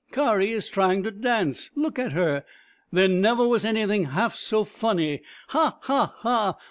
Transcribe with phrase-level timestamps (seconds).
[0.11, 2.43] "Kari is trying to dance— look at her!
[2.91, 6.57] There never was anything half so funny— ha ha ha